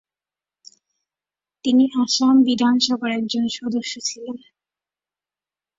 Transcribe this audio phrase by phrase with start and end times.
[1.65, 4.37] তিনি আসাম বিধানসভার একজন সদস্য ছিলেন।